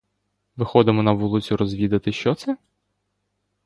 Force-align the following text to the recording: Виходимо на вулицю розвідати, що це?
Виходимо 0.55 1.03
на 1.03 1.11
вулицю 1.11 1.57
розвідати, 1.57 2.11
що 2.11 2.35
це? 2.35 2.57